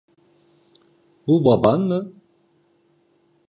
[1.27, 2.13] Bu baban mı?